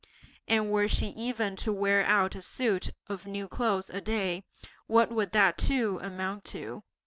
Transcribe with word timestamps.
and 0.47 0.71
were 0.71 0.87
she 0.87 1.09
even 1.09 1.55
to 1.55 1.71
wear 1.71 2.03
out 2.05 2.33
a 2.33 2.41
suit 2.41 2.89
of 3.05 3.27
new 3.27 3.47
clothes 3.47 3.91
a 3.91 4.01
day, 4.01 4.43
what 4.87 5.11
would 5.11 5.31
that 5.31 5.59
too 5.59 5.99
amount 6.01 6.43
to? 6.43 6.81